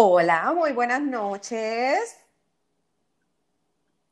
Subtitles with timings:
[0.00, 2.16] Hola, muy buenas noches.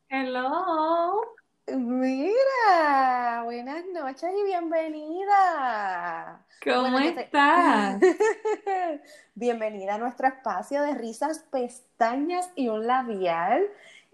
[0.09, 1.21] Hello.
[1.67, 6.45] Mira, buenas noches y bienvenida.
[6.63, 8.01] ¿Cómo Bueno, yo te- estás?
[9.35, 13.65] Bienvenida a nuestro espacio de risas, pestañas y un labial.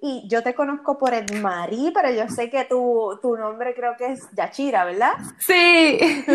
[0.06, 4.12] Y yo te conozco por Edmarí, pero yo sé que tu, tu nombre creo que
[4.12, 5.14] es Yachira, ¿verdad?
[5.40, 5.98] Sí.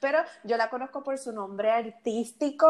[0.00, 2.66] Pero yo la conozco por su nombre artístico,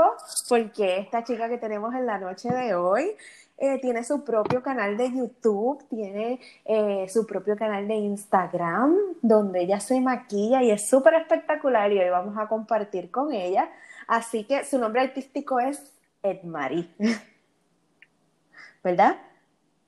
[0.47, 3.17] porque esta chica que tenemos en la noche de hoy
[3.57, 9.63] eh, tiene su propio canal de YouTube, tiene eh, su propio canal de Instagram, donde
[9.63, 13.71] ella se maquilla y es súper espectacular y hoy vamos a compartir con ella.
[14.07, 16.91] Así que su nombre artístico es Edmarie,
[18.85, 19.17] ¿verdad?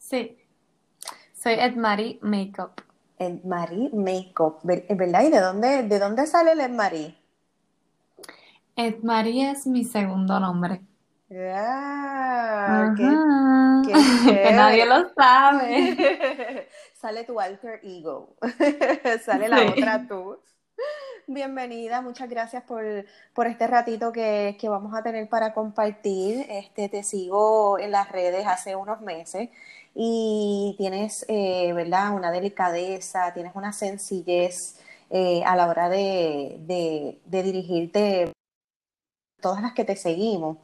[0.08, 0.36] Sí.
[1.34, 2.80] Soy Edmari Makeup.
[3.18, 5.22] Edmarie Makeup, ¿ver- ¿verdad?
[5.24, 7.16] ¿Y de dónde, de dónde sale el Edmarie?
[8.76, 10.80] Edmari es mi segundo nombre.
[11.32, 13.02] Ah, qué
[13.82, 13.92] qué
[14.42, 16.68] Que nadie lo sabe.
[16.94, 18.36] Sale tu alter ego,
[19.24, 20.38] sale la otra tú.
[21.26, 22.84] Bienvenida, muchas gracias por,
[23.34, 26.46] por este ratito que, que vamos a tener para compartir.
[26.48, 29.48] Este, te sigo en las redes hace unos meses
[29.94, 32.14] y tienes, eh, ¿verdad?
[32.14, 38.32] Una delicadeza, tienes una sencillez eh, a la hora de, de, de dirigirte
[39.40, 40.58] todas las que te seguimos.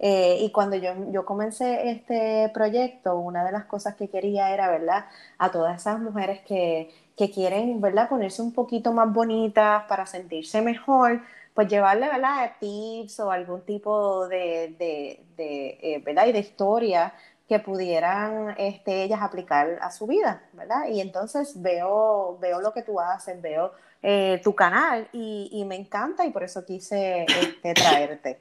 [0.00, 4.68] Eh, y cuando yo, yo comencé este proyecto, una de las cosas que quería era,
[4.70, 5.06] ¿verdad?
[5.38, 8.08] A todas esas mujeres que, que quieren, ¿verdad?
[8.08, 11.22] Ponerse un poquito más bonitas para sentirse mejor,
[11.54, 12.52] pues llevarle, ¿verdad?
[12.60, 16.26] Tips o algún tipo de, de, de, ¿verdad?
[16.28, 17.12] Y de historia
[17.48, 20.86] que pudieran este, ellas aplicar a su vida, ¿verdad?
[20.88, 25.76] Y entonces veo, veo lo que tú haces, veo eh, tu canal y, y me
[25.76, 28.40] encanta y por eso quise este, traerte.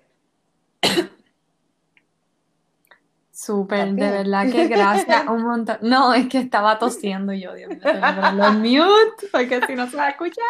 [3.31, 5.77] Súper, ¿Estás de verdad que gracias un montón.
[5.83, 10.07] No, es que estaba tosiendo yo, Dios mío, en mute porque si no se va
[10.07, 10.43] a escuchar.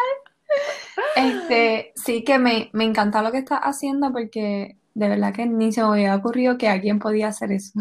[1.14, 5.70] Este, sí que me, me encanta lo que estás haciendo porque de verdad que ni
[5.70, 7.78] se me había ocurrido que alguien podía hacer eso.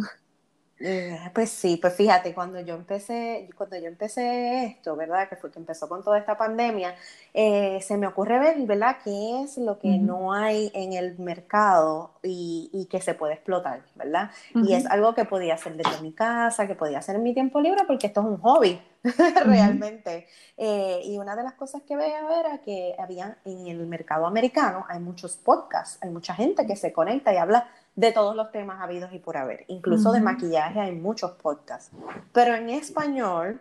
[0.80, 5.28] Eh, Pues sí, pues fíjate, cuando yo empecé, cuando yo empecé esto, ¿verdad?
[5.28, 6.94] Que fue que empezó con toda esta pandemia,
[7.34, 8.98] eh, se me ocurre ver, ¿verdad?
[9.04, 9.98] ¿Qué es lo que Ujú.
[9.98, 14.30] no hay en el mercado y, y que se puede explotar, ¿verdad?
[14.60, 17.60] Y es algo que podía hacer desde mi casa, que podía hacer en mi tiempo
[17.60, 18.80] libre, porque esto es un hobby,
[19.46, 20.28] realmente.
[20.58, 24.86] Eh, y una de las cosas que veía era que había en el mercado americano,
[24.90, 28.80] hay muchos podcasts, hay mucha gente que se conecta y habla de todos los temas
[28.80, 29.66] habidos y por haber.
[29.68, 31.92] Incluso de maquillaje hay muchos podcasts.
[32.32, 33.60] Pero en español,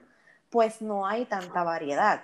[0.51, 2.21] pues no hay tanta variedad.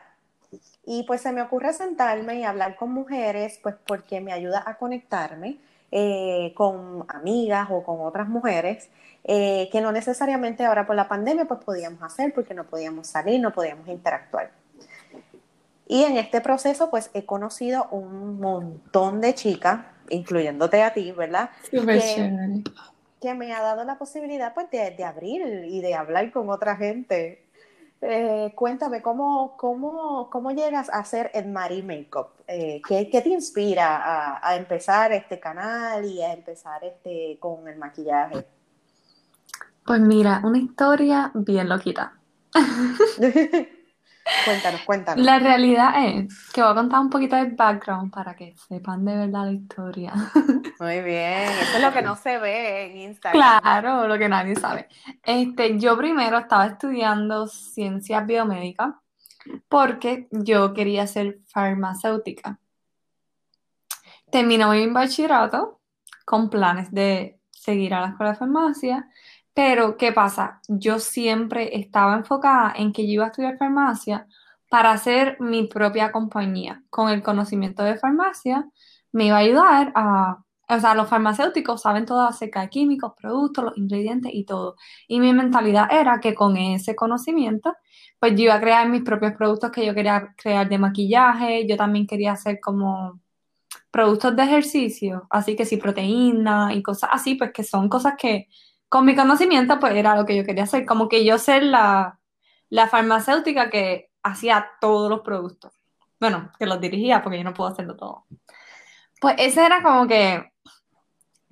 [0.85, 4.77] Y pues se me ocurre sentarme y hablar con mujeres, pues porque me ayuda a
[4.77, 5.59] conectarme
[5.91, 8.91] eh, con amigas o con otras mujeres
[9.25, 13.41] eh, que no necesariamente ahora por la pandemia pues podíamos hacer porque no podíamos salir,
[13.41, 14.51] no podíamos interactuar.
[15.87, 19.81] Y en este proceso pues he conocido un montón de chicas,
[20.11, 21.51] incluyéndote a ti, ¿verdad?
[21.71, 22.63] Súper Que, chévere.
[23.21, 26.77] que me ha dado la posibilidad pues de, de abrir y de hablar con otra
[26.77, 27.47] gente.
[28.05, 32.31] Eh, cuéntame, ¿cómo, cómo, ¿cómo llegas a hacer Edmarie Makeup?
[32.49, 37.69] Eh, ¿qué, qué te inspira a, a empezar este canal y a empezar este, con
[37.69, 38.45] el maquillaje?
[39.87, 42.15] Pues mira, una historia bien loquita.
[44.45, 45.25] Cuéntanos, cuéntanos.
[45.25, 49.17] La realidad es que voy a contar un poquito del background para que sepan de
[49.17, 50.13] verdad la historia.
[50.81, 53.61] Muy bien, eso es lo que no se ve en Instagram.
[53.61, 54.89] Claro, lo que nadie sabe.
[55.23, 58.95] Este, yo primero estaba estudiando ciencias biomédicas
[59.69, 62.59] porque yo quería ser farmacéutica.
[64.31, 65.81] Terminé mi bachillerato
[66.25, 69.09] con planes de seguir a la escuela de farmacia,
[69.55, 70.61] pero ¿qué pasa?
[70.69, 74.27] Yo siempre estaba enfocada en que yo iba a estudiar farmacia
[74.71, 76.83] para hacer mi propia compañía.
[76.91, 78.67] Con el conocimiento de farmacia
[79.13, 83.65] me iba a ayudar a, o sea, los farmacéuticos saben todo acerca de químicos, productos,
[83.65, 84.77] los ingredientes y todo.
[85.09, 87.75] Y mi mentalidad era que con ese conocimiento,
[88.19, 91.77] pues yo iba a crear mis propios productos que yo quería crear de maquillaje, yo
[91.77, 93.21] también quería hacer como
[93.91, 98.49] productos de ejercicio, así que sí, proteína y cosas así, pues que son cosas que
[98.93, 102.21] con mi conocimiento pues era lo que yo quería hacer, como que yo ser la,
[102.69, 105.73] la farmacéutica que hacía todos los productos.
[106.21, 108.27] Bueno, que los dirigía porque yo no puedo hacerlo todo.
[109.19, 110.53] Pues esa era como que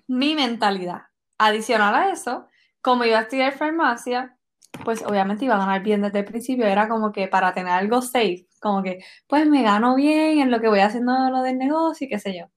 [0.07, 1.05] mi mentalidad.
[1.39, 2.47] Adicional a eso,
[2.83, 4.37] como iba a estudiar farmacia,
[4.85, 8.03] pues obviamente iba a ganar bien desde el principio, era como que para tener algo
[8.03, 12.07] safe, como que pues me gano bien en lo que voy haciendo lo del negocio
[12.07, 12.51] y qué sé yo.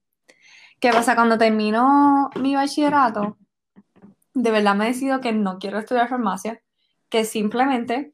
[0.81, 1.15] ¿Qué pasa?
[1.15, 3.37] Cuando terminó mi bachillerato,
[4.33, 6.61] de verdad me decido que no quiero estudiar farmacia,
[7.09, 8.13] que simplemente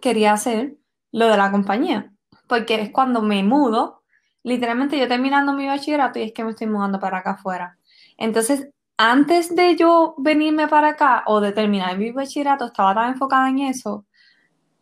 [0.00, 0.76] quería hacer
[1.12, 2.12] lo de la compañía,
[2.48, 4.02] porque es cuando me mudo,
[4.42, 7.78] literalmente yo terminando mi bachillerato y es que me estoy mudando para acá afuera.
[8.16, 13.48] Entonces, antes de yo venirme para acá o de terminar mi bachillerato, estaba tan enfocada
[13.48, 14.06] en eso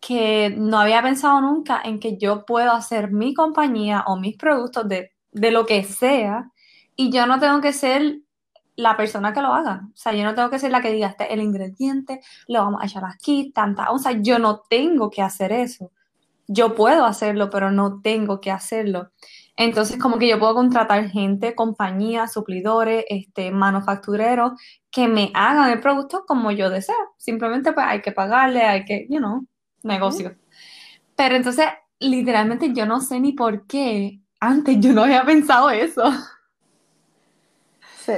[0.01, 4.89] que no había pensado nunca en que yo puedo hacer mi compañía o mis productos
[4.89, 6.51] de, de lo que sea
[6.97, 8.19] y yo no tengo que ser
[8.77, 9.83] la persona que lo haga.
[9.93, 12.83] O sea, yo no tengo que ser la que diga, este el ingrediente, lo vamos
[12.83, 13.91] a echar aquí, tanta.
[13.91, 15.91] O sea, yo no tengo que hacer eso.
[16.49, 19.11] Yo puedo hacerlo, pero no tengo que hacerlo.
[19.57, 24.53] Entonces, como que yo puedo contratar gente, compañías, suplidores, este, manufactureros
[24.91, 26.97] que me hagan el producto como yo deseo.
[27.19, 29.47] Simplemente pues hay que pagarle, hay que, you know,
[29.83, 30.37] negocio.
[31.17, 31.67] Pero entonces,
[31.99, 36.03] literalmente yo no sé ni por qué antes yo no había pensado eso.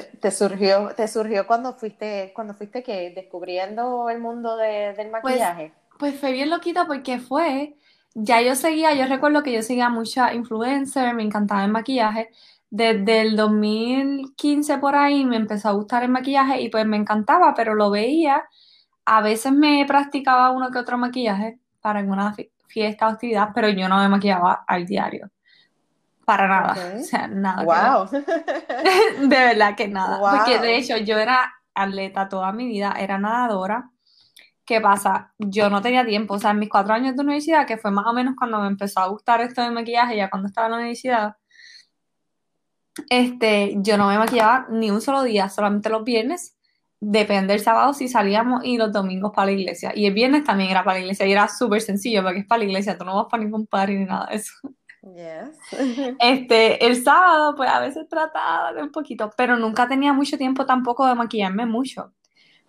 [0.02, 5.72] Te surgió, te surgió cuando fuiste, cuando fuiste que descubriendo el mundo del pues, maquillaje.
[5.98, 7.76] Pues, fue bien loquita porque fue,
[8.14, 12.30] ya yo seguía, yo recuerdo que yo seguía mucha influencer, me encantaba el maquillaje.
[12.70, 17.54] Desde el 2015 por ahí me empezó a gustar el maquillaje y pues me encantaba,
[17.54, 18.44] pero lo veía
[19.04, 22.34] a veces me practicaba uno que otro maquillaje para alguna
[22.66, 25.30] fiesta o actividad, pero yo no me maquillaba al diario.
[26.24, 26.74] Para nada.
[27.00, 27.62] O sea, nada.
[27.62, 28.08] Wow.
[29.28, 30.18] de verdad que nada.
[30.18, 33.90] Porque de hecho yo era atleta toda mi vida, era nadadora.
[34.64, 35.34] ¿Qué pasa?
[35.38, 36.34] Yo no tenía tiempo.
[36.34, 38.68] O sea, en mis cuatro años de universidad, que fue más o menos cuando me
[38.68, 41.36] empezó a gustar esto de maquillaje, ya cuando estaba en la universidad,
[43.10, 46.56] este, yo no me maquillaba ni un solo día, solamente los viernes
[47.00, 49.92] depende del sábado si salíamos y los domingos para la iglesia.
[49.94, 52.60] Y el viernes también era para la iglesia y era súper sencillo porque es para
[52.60, 54.52] la iglesia, tú no vas para ningún party ni nada de eso.
[56.20, 60.66] este, el sábado pues a veces trataba de un poquito, pero nunca tenía mucho tiempo
[60.66, 62.12] tampoco de maquillarme mucho.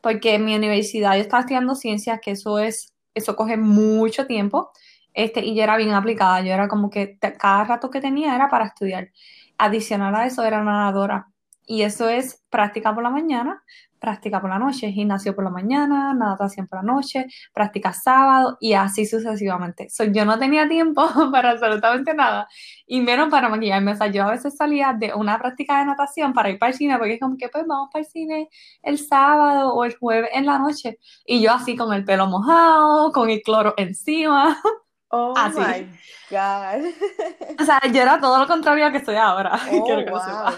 [0.02, 4.72] Porque en mi universidad yo estaba estudiando ciencias, que eso es, eso coge mucho tiempo.
[5.14, 8.50] Este, y yo era bien aplicada, yo era como que cada rato que tenía era
[8.50, 9.12] para estudiar.
[9.58, 11.28] Adicional a eso era nadadora.
[11.66, 13.64] Y eso es práctica por la mañana,
[14.06, 18.74] práctica por la noche, gimnasio por la mañana, natación por la noche, práctica sábado y
[18.74, 19.88] así sucesivamente.
[20.12, 22.48] yo no tenía tiempo para absolutamente nada
[22.86, 23.94] y menos para maquillarme.
[23.94, 26.78] O sea, yo a veces salía de una práctica de natación para ir para el
[26.78, 28.50] cine porque es como que pues vamos para el cine
[28.84, 33.12] el sábado o el jueves en la noche y yo así con el pelo mojado,
[33.12, 34.62] con el cloro encima.
[35.10, 35.60] Oh así.
[35.60, 35.88] my
[36.32, 36.84] God.
[37.60, 39.58] o sea, yo era todo lo contrario a que estoy ahora.
[39.72, 40.50] Oh,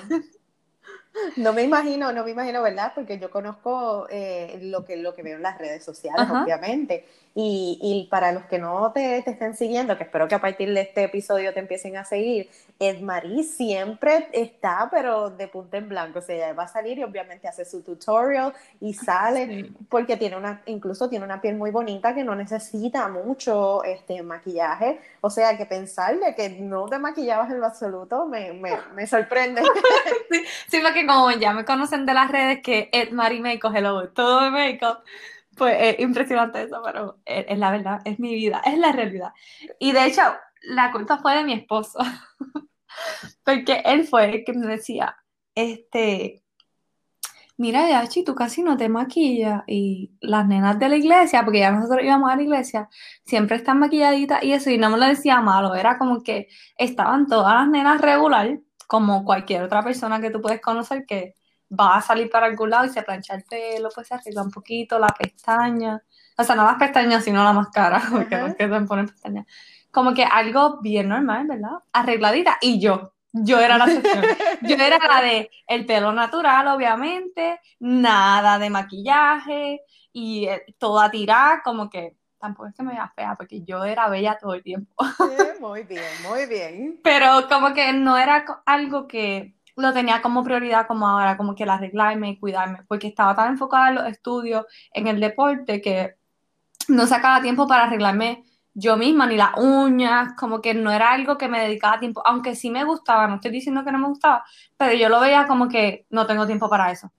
[1.36, 2.92] no me imagino, no me imagino, ¿verdad?
[2.96, 7.06] Porque yo conozco eh, lo, que, lo que veo en las redes sociales, obviamente.
[7.40, 10.74] Y, y, para los que no te, te, estén siguiendo, que espero que a partir
[10.74, 12.50] de este episodio te empiecen a seguir,
[12.80, 16.18] Edmarie siempre está, pero de punta en blanco.
[16.18, 20.36] O sea, ella va a salir y obviamente hace su tutorial y sale, porque tiene
[20.36, 25.00] una, incluso tiene una piel muy bonita que no necesita mucho este maquillaje.
[25.22, 29.62] O sea, que pensarle que no te maquillabas en lo absoluto me, me, me sorprende.
[30.32, 34.44] sí, sí, porque como ya me conocen de las redes que Edmarie Makeup, hello, todo
[34.44, 35.00] de makeup
[35.58, 39.34] pues es impresionante eso, pero es, la verdad, es mi vida, es la realidad.
[39.80, 40.22] Y de hecho,
[40.62, 42.00] la culpa fue de mi esposo,
[43.44, 45.18] porque él fue el que me decía,
[45.56, 46.44] este,
[47.58, 51.72] mira, Yachi, tú casi no te maquillas y las nenas de la iglesia, porque ya
[51.72, 52.90] nosotros íbamos a la iglesia,
[53.26, 56.48] siempre están maquilladitas y eso, y no me lo decía malo, era como que
[56.78, 61.36] estaban todas las nenas regular, como cualquier otra persona que tú puedes conocer que
[61.70, 64.52] va a salir para algún lado y se plancha el pelo, pues se arregla un
[64.52, 66.02] poquito, la pestaña,
[66.38, 69.46] o sea, no las pestañas, sino la máscara, porque no es que se ponen pestañas.
[69.92, 71.80] Como que algo bien normal, ¿verdad?
[71.92, 72.58] Arregladita.
[72.62, 74.24] Y yo, yo era la excepción.
[74.62, 79.82] Yo era la de el pelo natural, obviamente, nada de maquillaje
[80.14, 82.16] y eh, toda tirada, como que
[82.48, 84.92] tampoco es que me vea fea, porque yo era bella todo el tiempo.
[85.60, 87.00] muy bien, muy bien.
[87.04, 91.64] Pero como que no era algo que lo tenía como prioridad como ahora, como que
[91.64, 96.16] el arreglarme y cuidarme, porque estaba tan enfocada en los estudios, en el deporte, que
[96.88, 101.38] no sacaba tiempo para arreglarme yo misma, ni las uñas, como que no era algo
[101.38, 104.46] que me dedicaba tiempo, aunque sí me gustaba, no estoy diciendo que no me gustaba,
[104.78, 107.12] pero yo lo veía como que no tengo tiempo para eso.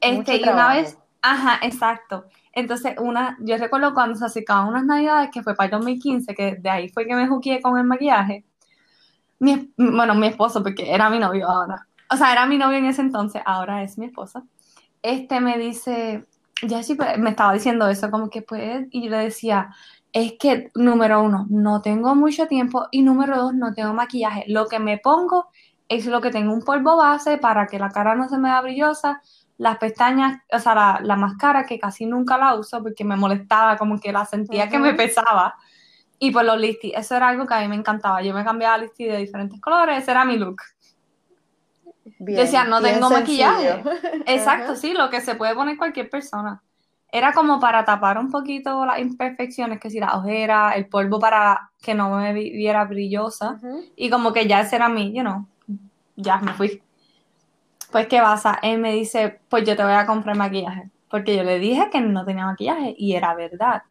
[0.00, 2.26] Este, y una vez, ajá, exacto.
[2.56, 6.56] Entonces, una, yo recuerdo cuando se acercaban unas navidades, que fue para el 2015, que
[6.56, 8.46] de ahí fue que me juqué con el maquillaje,
[9.38, 11.86] mi, bueno, mi esposo, porque era mi novio ahora.
[12.10, 14.46] O sea, era mi novio en ese entonces, ahora es mi esposo.
[15.02, 16.24] Este me dice,
[16.62, 19.68] ya sí, pues, me estaba diciendo eso, como que pues, y yo le decía,
[20.14, 24.44] es que, número uno, no tengo mucho tiempo y número dos, no tengo maquillaje.
[24.48, 25.48] Lo que me pongo
[25.90, 28.62] es lo que tengo un polvo base para que la cara no se me vea
[28.62, 29.20] brillosa,
[29.58, 33.76] las pestañas, o sea, la, la, máscara que casi nunca la uso porque me molestaba,
[33.76, 35.54] como que la sentía que me pesaba.
[36.18, 38.22] Y pues los listis, eso era algo que a mí me encantaba.
[38.22, 40.56] Yo me cambiaba listis de diferentes colores, ese era mi look.
[42.18, 43.82] Decía, no tengo maquillaje.
[44.26, 46.62] Exacto, sí, lo que se puede poner cualquier persona.
[47.12, 51.70] Era como para tapar un poquito las imperfecciones, que si la ojera, el polvo para
[51.80, 53.60] que no me viera brillosa.
[53.94, 55.46] Y como que ya ese era mi, you know,
[56.16, 56.82] ya me fui.
[57.90, 58.58] Pues, ¿qué pasa?
[58.62, 60.90] Él me dice, pues yo te voy a comprar maquillaje.
[61.08, 63.82] Porque yo le dije que no tenía maquillaje y era verdad.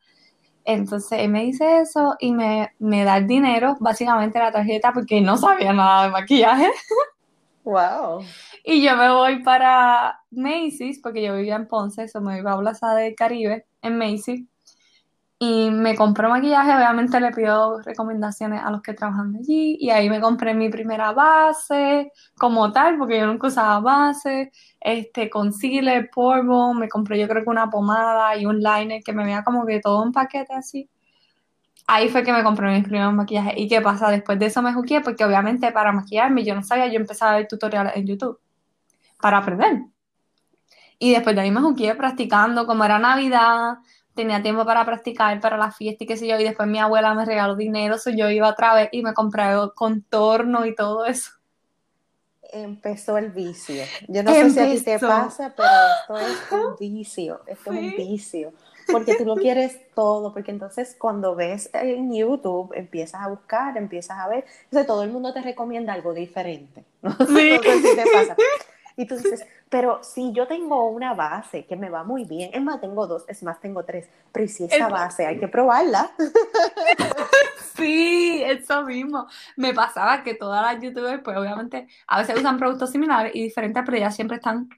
[0.66, 5.22] Entonces él me dice eso y me, me da el dinero, básicamente la tarjeta, porque
[5.22, 6.72] no sabía nada de maquillaje.
[7.66, 8.24] Wow.
[8.64, 12.60] Y yo me voy para Macy's, porque yo vivía en Ponce, eso me iba a
[12.60, 14.46] Plaza del Caribe, en Macy's.
[15.38, 19.78] Y me compré maquillaje, obviamente le pido recomendaciones a los que trabajan allí.
[19.80, 24.52] Y ahí me compré mi primera base, como tal, porque yo nunca usaba base.
[24.80, 29.26] Este, concealer, polvo, me compré yo creo que una pomada y un liner que me
[29.26, 30.90] veía como que todo un paquete así.
[31.88, 33.54] Ahí fue que me compré mis primeros maquillajes.
[33.58, 34.10] ¿Y qué pasa?
[34.10, 37.36] Después de eso me juqué, porque obviamente para maquillarme yo no sabía, yo empezaba a
[37.38, 38.40] ver tutoriales en YouTube
[39.22, 39.84] para aprender.
[41.00, 43.80] Y después de ahí me juqué practicando, como era Navidad,
[44.16, 47.14] tenía tiempo para practicar para la fiesta y qué sé yo, y después mi abuela
[47.14, 49.44] me regaló dinero, so yo iba otra vez y me compré
[49.76, 51.32] contorno y todo eso.
[52.52, 53.84] Empezó el vicio.
[54.08, 57.78] Yo no sé si a ti te pasa, pero esto es un vicio, esto es
[57.78, 58.54] un vicio
[58.92, 64.20] porque tú lo quieres todo, porque entonces cuando ves en YouTube empiezas a buscar, empiezas
[64.20, 67.12] a ver, entonces todo el mundo te recomienda algo diferente, ¿no?
[67.12, 67.60] Sí.
[67.62, 68.36] te pasa.
[68.98, 72.62] Y tú dices, pero si yo tengo una base que me va muy bien, es
[72.62, 76.12] más, tengo dos, es más, tengo tres, pero si esa base hay que probarla.
[77.76, 79.28] Sí, eso mismo.
[79.58, 83.84] Me pasaba que todas las youtubers, pues obviamente, a veces usan productos similares y diferentes,
[83.86, 84.70] pero ellas siempre están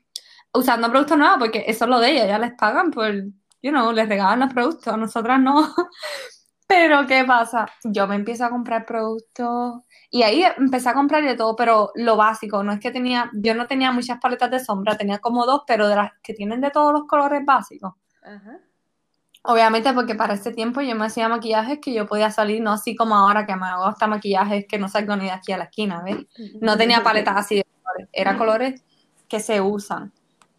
[0.52, 3.14] usando productos nuevos porque eso es lo de ellas, ya les pagan por
[3.62, 5.74] you know, les regalan los productos, a nosotras no.
[6.68, 7.66] Pero, ¿qué pasa?
[7.86, 12.18] Yo me empiezo a comprar productos y ahí empecé a comprar de todo, pero lo
[12.18, 15.62] básico, no es que tenía, yo no tenía muchas paletas de sombra, tenía como dos,
[15.66, 17.94] pero de las que tienen de todos los colores básicos.
[19.44, 22.98] Obviamente porque para ese tiempo yo me hacía maquillajes que yo podía salir, no así
[22.98, 25.66] como ahora que me hago hasta maquillajes que no salgo ni de aquí a la
[25.66, 26.18] esquina, ¿ves?
[26.60, 28.84] No tenía paletas así de colores, eran colores
[29.30, 30.12] que se usan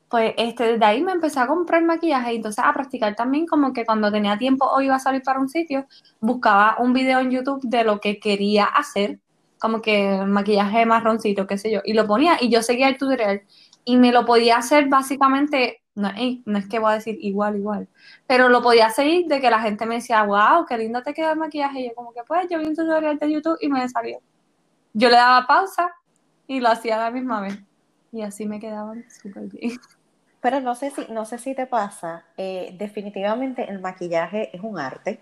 [0.08, 3.72] pues este, desde ahí me empecé a comprar maquillaje y entonces a practicar también como
[3.72, 5.86] que cuando tenía tiempo o iba a salir para un sitio,
[6.20, 9.18] buscaba un video en YouTube de lo que quería hacer,
[9.58, 13.42] como que maquillaje marroncito, qué sé yo, y lo ponía y yo seguía el tutorial
[13.84, 17.88] y me lo podía hacer básicamente, no, es que voy a decir igual, igual,
[18.26, 21.32] pero lo podía seguir de que la gente me decía, wow, qué lindo te queda
[21.32, 23.86] el maquillaje, y yo como que pues yo vi un tutorial de YouTube y me
[23.88, 24.20] salió.
[24.94, 25.90] Yo le daba pausa
[26.46, 27.58] y lo hacía a la misma vez.
[28.10, 29.78] Y así me quedaban súper bien.
[30.40, 34.78] Pero no sé si, no sé si te pasa, eh, definitivamente el maquillaje es un
[34.78, 35.20] arte.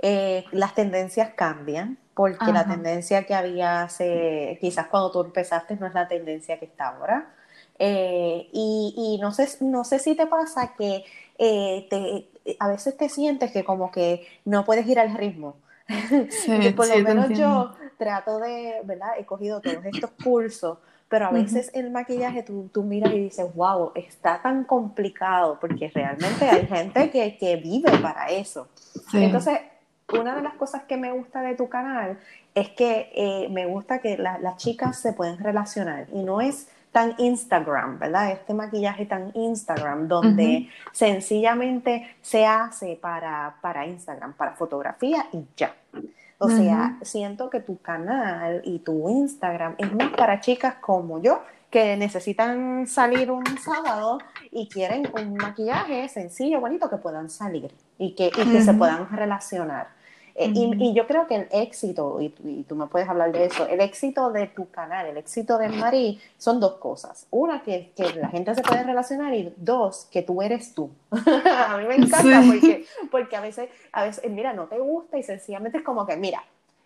[0.00, 5.86] Eh, las tendencias cambian, porque la tendencia que había hace, quizás cuando tú empezaste no
[5.86, 7.34] es la tendencia que está ahora.
[7.78, 11.04] Eh, y, no, sé, no sé si te pasa que
[11.38, 15.56] te, a veces te sientes que como que no puedes ir al ritmo.
[16.30, 19.10] Sí, por lo menos yo trato de, ¿verdad?
[19.18, 20.78] He cogido todos estos cursos
[21.12, 25.92] pero a veces el maquillaje tú, tú, miras y dices, wow, está tan complicado, porque
[25.94, 28.68] realmente hay gente que, que vive para eso.
[29.12, 29.58] Entonces,
[30.10, 32.18] una de las cosas que me gusta de tu canal
[32.54, 37.14] es que eh, me gusta que las chicas se pueden relacionar y no es tan
[37.18, 38.30] Instagram, ¿verdad?
[38.30, 45.74] Este maquillaje tan Instagram, donde sencillamente se hace para, para Instagram, para fotografía y ya.
[46.44, 51.42] O sea, siento que tu canal y tu Instagram es más para chicas como yo
[51.70, 54.18] que necesitan salir un sábado
[54.50, 59.08] y quieren un maquillaje sencillo, bonito, que puedan salir y que, y que se puedan
[59.10, 59.88] relacionar.
[60.34, 62.30] Eh, y, yo creo que el éxito, y,
[62.68, 66.20] tú me puedes hablar de eso, el éxito de tu canal, el éxito de Marí,
[66.38, 67.26] son dos cosas.
[67.30, 70.90] Una, que, que la gente se puede relacionar y dos, que tú eres tú.
[71.10, 75.22] a mí me encanta porque, porque a, veces, a veces, mira, no te gusta y
[75.22, 76.42] sencillamente es como que, mira,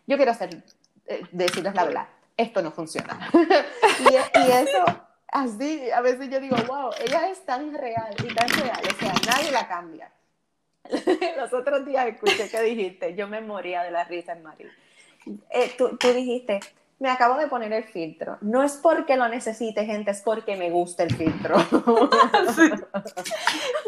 [0.07, 0.63] yo quiero hacer,
[1.07, 3.31] eh, decirles la verdad, esto no funciona.
[3.33, 4.85] y, y eso
[5.29, 9.15] así, a veces yo digo, wow, ella es tan real y tan real, o sea,
[9.27, 10.11] nadie la cambia.
[11.37, 14.67] Los otros días escuché que dijiste, yo me moría de la risa en Marí.
[15.51, 16.61] Eh, tú, tú, dijiste,
[16.99, 18.39] me acabo de poner el filtro.
[18.41, 21.57] No es porque lo necesite, gente, es porque me gusta el filtro.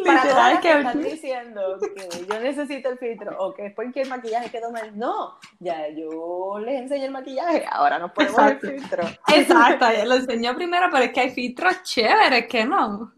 [0.04, 4.08] Para todas que están diciendo que yo necesito el filtro o que es porque el
[4.08, 4.98] maquillaje quedó mal.
[4.98, 9.04] No, ya yo les enseñé el maquillaje, ahora no podemos el filtro.
[9.34, 13.17] Exacto, lo enseñó primero, pero es que hay filtros chéveres que no.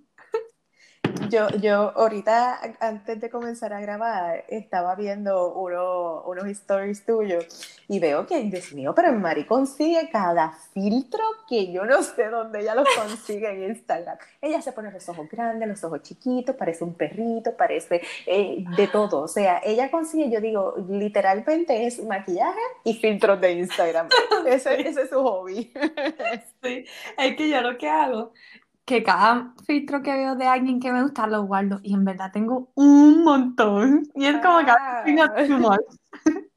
[1.31, 7.47] Yo, yo ahorita, antes de comenzar a grabar, estaba viendo uno, unos stories tuyos
[7.87, 12.63] y veo que, Dios mío, pero Mari consigue cada filtro que yo no sé dónde
[12.63, 14.19] ella los consigue en Instagram.
[14.41, 18.89] Ella se pone los ojos grandes, los ojos chiquitos, parece un perrito, parece eh, de
[18.89, 19.23] todo.
[19.23, 24.09] O sea, ella consigue, yo digo, literalmente es maquillaje y filtros de Instagram.
[24.47, 25.73] Ese, ese es su hobby.
[26.63, 26.85] Sí,
[27.17, 28.33] es que yo lo que hago
[28.91, 32.33] que cada filtro que veo de alguien que me gusta lo guardo y en verdad
[32.33, 35.05] tengo un montón y es como que Ah.
[35.07, 35.77] ah.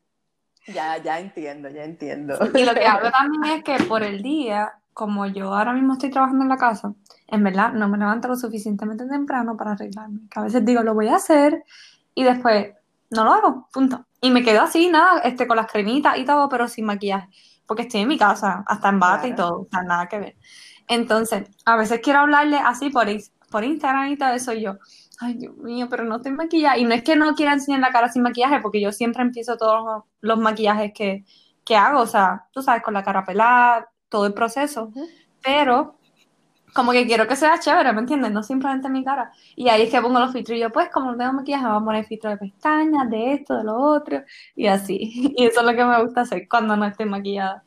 [0.68, 2.40] Ya, ya entiendo, ya entiendo.
[2.56, 6.10] y lo que hago también es que por el día como yo ahora mismo estoy
[6.10, 6.94] trabajando en la casa
[7.28, 10.94] en verdad no me levanto lo suficientemente temprano para arreglarme que a veces digo lo
[10.96, 11.64] voy a hacer
[12.16, 12.72] y después
[13.12, 16.48] no lo hago punto y me quedo así nada este con las cremitas y todo
[16.50, 17.28] pero sin maquillaje
[17.68, 19.50] porque estoy en mi casa hasta en bata y Claro.
[19.50, 20.36] todo o sea nada que ver
[20.88, 24.78] entonces, a veces quiero hablarle así por, Instagram y todo eso, y yo,
[25.20, 26.78] ay Dios mío, pero no estoy maquillada.
[26.78, 29.58] Y no es que no quiera enseñar la cara sin maquillaje, porque yo siempre empiezo
[29.58, 31.26] todos los, los maquillajes que,
[31.64, 34.92] que hago, o sea, tú sabes, con la cara pelada, todo el proceso,
[35.44, 35.98] pero
[36.74, 38.32] como que quiero que sea chévere, ¿me entiendes?
[38.32, 39.32] No simplemente mi cara.
[39.56, 41.78] Y ahí es que pongo los filtros, y yo, pues, como no tengo maquillaje, voy
[41.78, 44.24] a poner filtro de pestañas, de esto, de lo otro,
[44.56, 45.34] y así.
[45.38, 47.64] Y eso es lo que me gusta hacer cuando no estoy maquillada.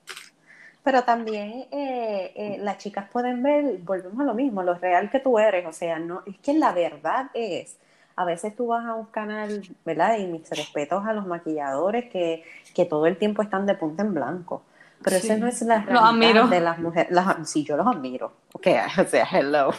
[0.87, 5.19] Pero también eh, eh, las chicas pueden ver, volvemos a lo mismo, lo real que
[5.19, 5.67] tú eres.
[5.67, 7.77] O sea, no, es que la verdad es,
[8.15, 10.17] a veces tú vas a un canal, ¿verdad?
[10.19, 14.15] Y mis respetos a los maquilladores que, que todo el tiempo están de punta en
[14.15, 14.63] blanco.
[15.03, 15.27] Pero Sí.
[15.27, 17.11] esa no es la realidad de las mujeres.
[17.11, 18.33] Las, sí, yo los admiro.
[18.53, 18.69] Ok,
[19.01, 19.71] o sea, hello.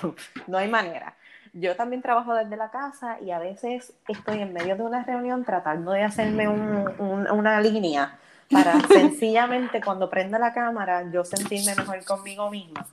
[0.48, 1.16] No hay manera.
[1.54, 5.46] Yo también trabajo desde la casa y a veces estoy en medio de una reunión
[5.46, 8.20] tratando de hacerme un- un- una línea
[8.52, 12.86] para sencillamente cuando prenda la cámara yo sentirme mejor conmigo misma.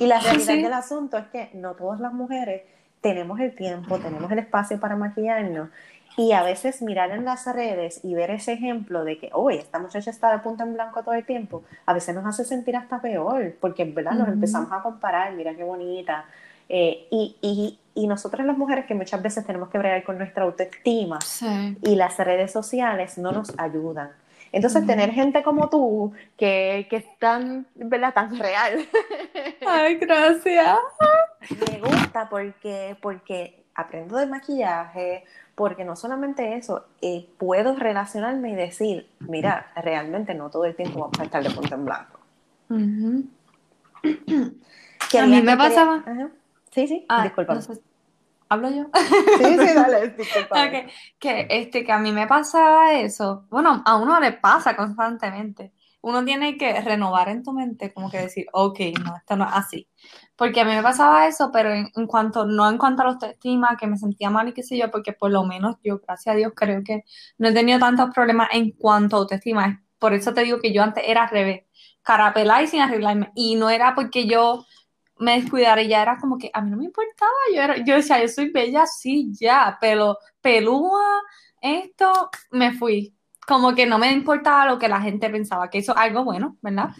[0.00, 0.62] Y la realidad Sí.
[0.62, 2.62] del asunto es que no todas las mujeres
[3.00, 5.68] tenemos el tiempo, tenemos el espacio para maquillarnos
[6.16, 9.78] y a veces mirar en las redes y ver ese ejemplo de que, oye, esta
[9.78, 13.00] muchacha está de punta en blanco todo el tiempo, a veces nos hace sentir hasta
[13.00, 14.32] peor, porque en verdad nos Ujú.
[14.32, 16.24] empezamos a comparar, mira qué bonita.
[16.68, 20.42] Eh, y, y, y nosotras las mujeres que muchas veces tenemos que bregar con nuestra
[20.44, 21.78] autoestima Sí.
[21.82, 24.10] y las redes sociales no nos ayudan.
[24.52, 28.14] Entonces, tener gente como tú que, que es tan, ¿verdad?
[28.14, 28.86] tan real,
[29.66, 30.78] Ay, gracias.
[31.70, 38.54] me gusta porque, porque aprendo de maquillaje, porque no solamente eso, eh, puedo relacionarme y
[38.54, 42.18] decir, mira, realmente no todo el tiempo vamos a estar de punta en blanco.
[45.10, 46.28] Quería- A mí me quería- pasaba- Ajá.
[46.70, 47.54] Sí, sí, Ah, disculpa.
[47.54, 47.72] no sé.
[48.48, 48.86] ¿Hablo yo?
[49.36, 50.66] Sí, sí, dale, disculpa.
[50.66, 53.46] Ok, Que, este, que a mí me pasaba eso.
[53.50, 55.72] Bueno, a uno le pasa constantemente.
[56.00, 59.50] Uno tiene que renovar en tu mente, como que decir, ok, no, esto no es
[59.54, 59.88] así.
[60.36, 63.10] Porque a mí me pasaba eso, pero en, en cuanto, no en cuanto a la
[63.12, 66.34] autoestima, que me sentía mal y qué sé yo, porque por lo menos yo, gracias
[66.34, 67.02] a Dios, creo que
[67.38, 69.84] no he tenido tantos problemas en cuanto a autoestima.
[69.98, 71.64] Por eso te digo que yo antes era al revés,
[72.02, 73.32] cara pelada y sin arreglarme.
[73.34, 74.64] Y no era porque yo
[75.18, 78.20] me descuidara, ya era como que a mí no me importaba, yo, era, yo decía,
[78.20, 81.22] yo soy bella, sí, ya, pero pelúa,
[81.60, 83.14] esto, me fui.
[83.46, 86.56] Como que no me importaba lo que la gente pensaba, que eso es algo bueno,
[86.60, 86.90] ¿verdad?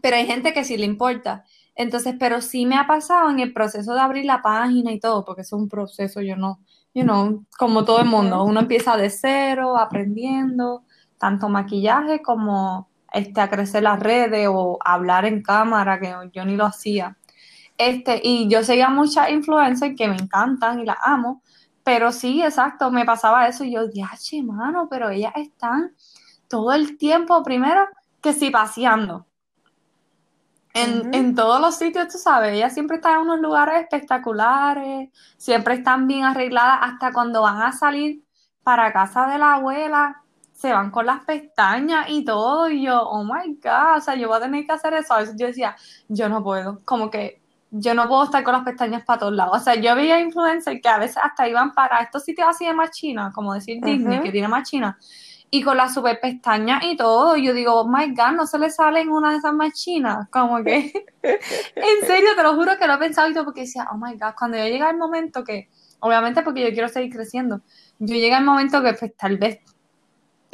[0.00, 1.44] Pero hay gente que sí le importa.
[1.74, 5.24] Entonces, pero sí me ha pasado en el proceso de abrir la página y todo,
[5.24, 6.60] porque es un proceso, yo no,
[6.94, 10.84] you know, como todo el mundo, uno empieza de cero, aprendiendo,
[11.18, 16.54] tanto maquillaje como este, a crecer las redes o hablar en cámara, que yo ni
[16.54, 17.16] lo hacía.
[17.78, 21.42] Este, y yo seguía muchas influencers que me encantan y las amo,
[21.82, 25.94] pero sí, exacto, me pasaba eso y yo, diache, mano, pero ellas están
[26.48, 27.88] todo el tiempo, primero,
[28.20, 29.26] que sí, paseando.
[30.74, 35.74] En, en todos los sitios, tú sabes, ellas siempre están en unos lugares espectaculares, siempre
[35.74, 38.22] están bien arregladas, hasta cuando van a salir
[38.62, 40.22] para casa de la abuela,
[40.56, 44.26] se van con las pestañas y todo, y yo, oh my God, o sea, yo
[44.28, 45.12] voy a tener que hacer eso.
[45.12, 45.76] A veces yo decía,
[46.08, 49.58] yo no puedo, como que yo no puedo estar con las pestañas para todos lados.
[49.58, 52.72] O sea, yo veía influencers que a veces hasta iban para estos sitios así de
[52.72, 54.98] más China, como decir Disney, que tiene más China,
[55.50, 57.36] y con las super pestañas y todo.
[57.36, 60.26] Yo digo, oh my God, no se le sale en una de esas más chinas.
[60.30, 63.88] Como que, en serio, te lo juro que lo he pensado y todo, porque decía,
[63.92, 65.68] oh my God, cuando yo llega el momento que,
[66.00, 67.60] obviamente porque yo quiero seguir creciendo,
[67.98, 69.58] yo llega el momento que pues tal vez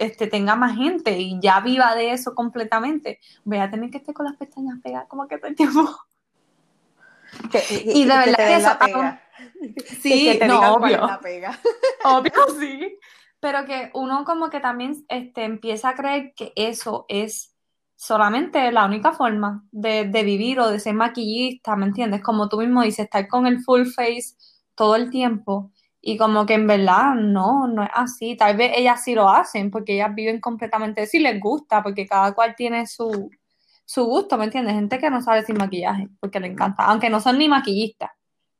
[0.02, 4.14] este, tenga más gente y ya viva de eso completamente, voy a tener que estar
[4.14, 5.82] con las pestañas pegadas como que todo el tiempo.
[7.50, 9.22] Que- Y de verdad que eso pega.
[10.02, 11.06] Sí, que te no, obvio.
[11.06, 11.58] la pega.
[12.04, 12.98] Obvio, sí.
[13.40, 17.56] Pero que uno como que también este, empieza a creer que eso es
[17.96, 22.22] solamente la única forma de, de vivir o de ser maquillista, ¿me entiendes?
[22.22, 24.34] Como tú mismo dices, estar con el full face
[24.74, 25.71] todo el tiempo
[26.04, 28.36] y como que en verdad no, no es así.
[28.36, 32.34] Tal vez ellas sí lo hacen porque ellas viven completamente y les gusta porque cada
[32.34, 33.30] cual tiene su,
[33.84, 34.74] su gusto, ¿me entiendes?
[34.74, 38.10] Gente que no sabe sin maquillaje porque le encanta, aunque no son ni maquillistas,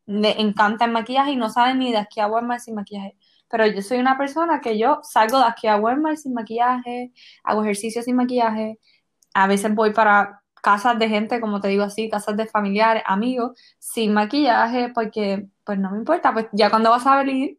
[0.07, 3.17] le encanta el maquillaje y no saben ni de aquí a Walmart sin maquillaje.
[3.49, 7.13] Pero yo soy una persona que yo salgo de aquí a Walmart sin maquillaje,
[7.45, 8.79] hago ejercicio sin maquillaje,
[9.35, 13.59] a veces voy para casas de gente, como te digo así, casas de familiares, amigos,
[13.79, 17.59] sin maquillaje, porque pues no me importa, pues ya cuando vas a venir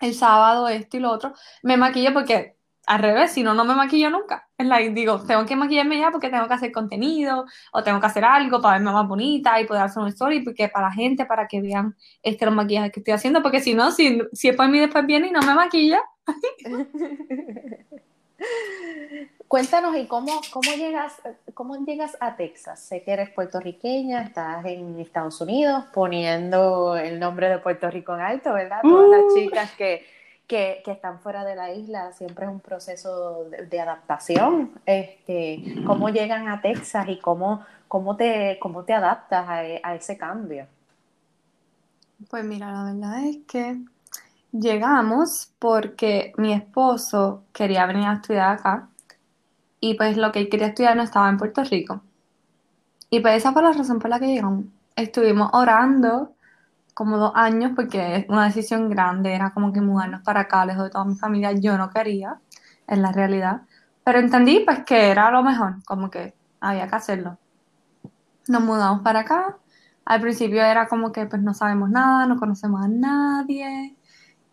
[0.00, 3.74] el sábado esto y lo otro, me maquillo porque al revés, si no, no me
[3.74, 4.48] maquillo nunca.
[4.58, 8.06] Es like, digo, tengo que maquillarme ya porque tengo que hacer contenido o tengo que
[8.06, 11.24] hacer algo para verme más bonita y poder hacer un story, porque para la gente,
[11.24, 14.56] para que vean este los maquillajes que estoy haciendo, porque si no, si, si es
[14.56, 16.00] por mí después viene y no me maquilla.
[19.48, 21.20] Cuéntanos, ¿y cómo, cómo, llegas,
[21.52, 22.80] cómo llegas a Texas?
[22.80, 28.20] Sé que eres puertorriqueña, estás en Estados Unidos poniendo el nombre de Puerto Rico en
[28.20, 28.80] alto, ¿verdad?
[28.82, 29.34] Todas las uh.
[29.36, 30.04] chicas que,
[30.46, 34.72] que, que, están fuera de la isla, siempre es un proceso de, adaptación.
[34.86, 40.16] Este, ¿Cómo llegan a Texas y cómo, cómo, te, cómo te adaptas a, a ese
[40.16, 40.66] cambio?
[42.30, 43.76] Pues mira, la verdad es que
[44.52, 48.88] llegamos porque mi esposo quería venir a estudiar acá
[49.86, 52.00] y pues lo que él quería estudiar no estaba en Puerto Rico.
[53.10, 54.64] Y pues esa fue la razón por la que llegamos.
[54.96, 56.32] Estuvimos orando
[56.94, 60.90] como dos años porque una decisión grande, era como que mudarnos para acá, lejos de
[60.90, 61.52] toda mi familia.
[61.52, 62.40] Yo no quería,
[62.86, 63.60] en la realidad.
[64.04, 67.36] Pero entendí pues que era lo mejor, como que había que hacerlo.
[68.48, 69.58] Nos mudamos para acá.
[70.06, 73.94] Al principio era como que pues no sabemos nada, no conocemos a nadie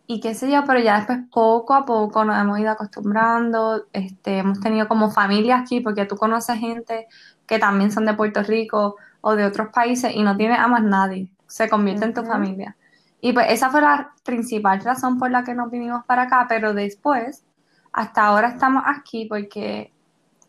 [0.06, 4.38] y qué sé yo, pero ya después poco a poco nos hemos ido acostumbrando, este,
[4.38, 7.06] hemos tenido como familia aquí, porque tú conoces gente
[7.46, 10.82] que también son de Puerto Rico o de otros países y no tiene a más
[10.82, 12.76] nadie, se convierte en tu familia.
[13.20, 16.74] Y pues esa fue la principal razón por la que nos vinimos para acá, pero
[16.74, 17.44] después,
[17.92, 19.92] hasta ahora estamos aquí porque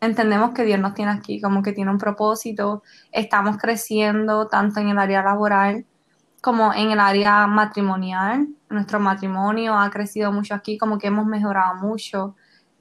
[0.00, 4.88] entendemos que Dios nos tiene aquí, como que tiene un propósito, estamos creciendo tanto en
[4.88, 5.84] el área laboral,
[6.40, 8.48] como en el área matrimonial.
[8.74, 12.36] Nuestro matrimonio ha crecido mucho aquí, como que hemos mejorado mucho.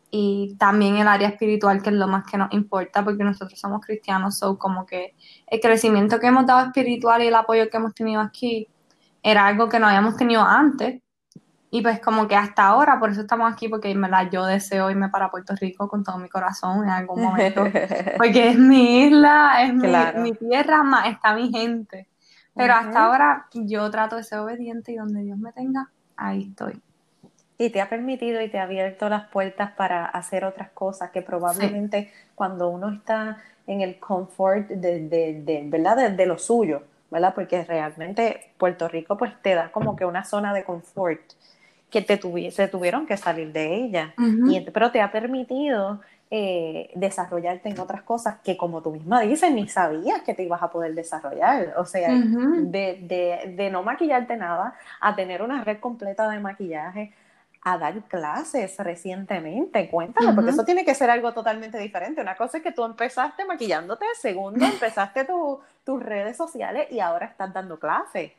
[0.10, 3.84] Y también el área espiritual, que es lo más que nos importa, porque nosotros somos
[3.86, 5.16] cristianos, so como que
[5.48, 8.68] el crecimiento que hemos dado espiritual y el apoyo que hemos tenido aquí
[9.24, 11.02] era algo que no habíamos tenido antes.
[11.72, 14.92] Y pues como que hasta ahora, por eso estamos aquí, porque en verdad yo deseo
[14.92, 17.64] irme para Puerto Rico con todo mi corazón en algún momento,
[18.18, 19.88] porque es mi isla, es mi,
[20.22, 22.08] mi, tierra, más está mi gente.
[22.56, 26.80] Pero hasta ahora yo trato de ser obediente y donde Dios me tenga, ahí estoy.
[27.58, 31.22] Y te ha permitido y te ha abierto las puertas para hacer otras cosas que
[31.22, 33.38] probablemente cuando uno está
[33.68, 36.12] en el confort de, de, ¿verdad?
[36.12, 37.34] De, lo suyo, ¿verdad?
[37.34, 41.22] Porque realmente Puerto Rico pues te da como que una zona de confort
[41.90, 42.20] que te
[42.52, 46.02] se tuvieron que salir de ella, y, pero te ha permitido
[46.36, 50.64] eh, desarrollarte en otras cosas que como tú misma dices, ni sabías que te ibas
[50.64, 51.76] a poder desarrollar.
[51.78, 57.14] O sea, de, no maquillarte nada a tener una red completa de maquillaje,
[57.62, 59.88] a dar clases recientemente.
[59.92, 62.20] Cuéntame, porque eso tiene que ser algo totalmente diferente.
[62.20, 65.28] Una cosa es que tú empezaste maquillándote, segundo, empezaste
[65.84, 68.32] tus redes sociales y ahora estás dando clases.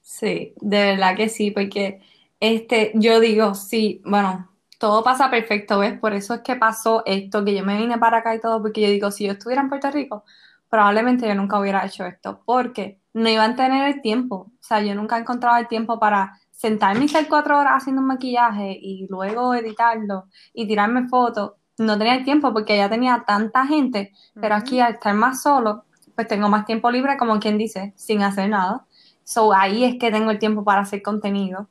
[0.00, 2.00] Sí, de verdad que sí, porque
[2.40, 5.98] este, yo digo, sí, bueno, todo pasa perfecto, ¿ves?
[5.98, 8.82] Por eso es que pasó esto, que yo me vine para acá y todo, porque
[8.82, 10.24] yo digo, si yo estuviera en Puerto Rico,
[10.68, 14.82] probablemente yo nunca hubiera hecho esto, porque no iban a tener el tiempo, o sea,
[14.82, 18.78] yo nunca he encontrado el tiempo para sentarme y estar cuatro horas haciendo un maquillaje
[18.80, 24.12] y luego editarlo y tirarme fotos, no tenía el tiempo porque ya tenía tanta gente,
[24.34, 25.84] pero aquí al estar más solo,
[26.14, 28.86] pues tengo más tiempo libre, como quien dice, sin hacer nada.
[29.24, 31.68] So ahí es que tengo el tiempo para hacer contenido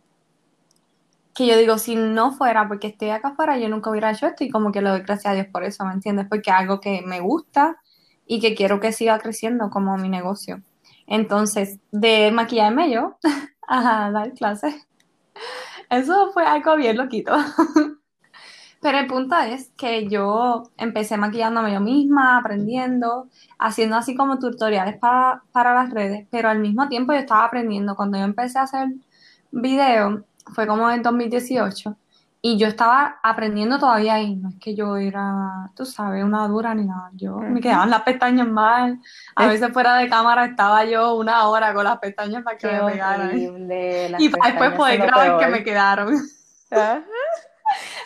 [1.36, 4.46] que yo digo, si no fuera porque estoy acá afuera, yo nunca hubiera hecho esto
[4.46, 6.28] y como que le doy gracias a Dios por eso, ¿me entiendes?
[6.30, 7.78] Porque es algo que me gusta
[8.26, 10.62] y que quiero que siga creciendo como mi negocio.
[11.08, 13.18] Entonces, de maquillarme yo
[13.68, 14.88] a dar clases,
[15.90, 17.36] eso fue algo bien loquito.
[18.82, 24.98] Pero el punto es que yo empecé maquillándome yo misma, aprendiendo, haciendo así como tutoriales
[25.00, 27.96] para, para las redes, pero al mismo tiempo yo estaba aprendiendo.
[27.96, 28.90] Cuando yo empecé a hacer
[29.52, 30.22] videos,
[30.54, 31.98] fue como en 2018
[32.48, 36.76] y yo estaba aprendiendo todavía ahí, no es que yo era, tú sabes, una dura
[36.76, 39.00] ni nada, yo me quedaban las pestañas mal,
[39.36, 42.92] a veces fuera de cámara estaba yo una hora con las pestañas para que me
[42.92, 43.36] pegaran.
[44.20, 46.14] y después poder grabar que me quedaron.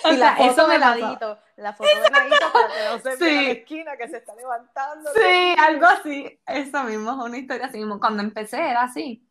[0.06, 3.24] y la eso me ladito, la foto de ladito para que no se sí.
[3.26, 5.10] vea la esquina que se está levantando.
[5.14, 9.29] Sí, algo así, eso mismo, es una historia así mismo, cuando empecé era así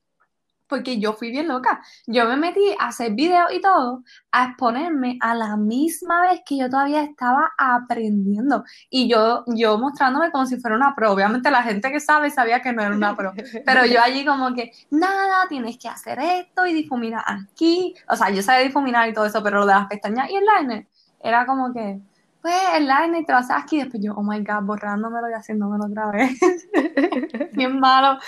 [0.69, 1.83] porque yo fui bien loca.
[2.07, 6.59] Yo me metí a hacer videos y todo, a exponerme a la misma vez que
[6.59, 8.65] yo todavía estaba aprendiendo.
[8.91, 11.13] Y yo, yo mostrándome como si fuera una pro.
[11.13, 13.33] Obviamente la gente que sabe sabía que no era una pro.
[13.65, 17.95] Pero yo allí como que, nada, tienes que hacer esto y difuminar aquí.
[18.09, 20.45] O sea, yo sabía difuminar y todo eso, pero lo de las pestañas y el
[20.45, 20.87] liner
[21.21, 22.01] era como que,
[22.43, 23.77] pues el liner te lo haces aquí.
[23.77, 26.39] Y después yo, oh my God, borrándomelo y haciéndomelo otra vez.
[27.53, 28.19] bien malo.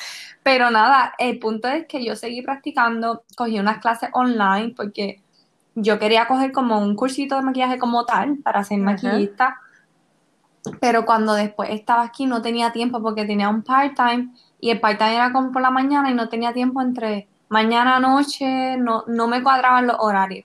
[0.43, 5.23] Pero nada, el punto es que yo seguí practicando, cogí unas clases online porque
[5.75, 9.61] yo quería coger como un cursito de maquillaje como tal para ser maquillista.
[10.81, 15.15] Pero cuando después estaba aquí no tenía tiempo porque tenía un part-time y el part-time
[15.15, 19.43] era como por la mañana y no tenía tiempo entre mañana, noche, no, no me
[19.43, 20.45] cuadraban los horarios.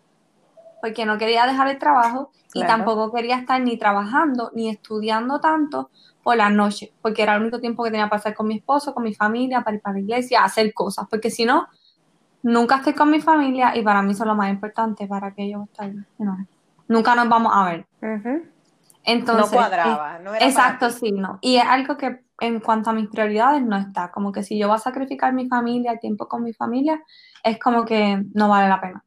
[0.81, 5.89] Porque no quería dejar el trabajo y tampoco quería estar ni trabajando ni estudiando tanto
[6.23, 8.93] por la noche, porque era el único tiempo que tenía para estar con mi esposo,
[8.93, 11.67] con mi familia, para ir para la iglesia, hacer cosas, porque si no,
[12.41, 15.49] nunca estoy con mi familia y para mí eso es lo más importante para que
[15.49, 15.93] yo esté
[16.87, 17.85] Nunca nos vamos a ver.
[19.03, 21.37] Entonces, no cuadraba, no era Exacto, sí, no.
[21.41, 24.67] Y es algo que en cuanto a mis prioridades no está, como que si yo
[24.67, 27.01] voy a sacrificar mi familia, el tiempo con mi familia,
[27.43, 29.03] es como que no vale la pena.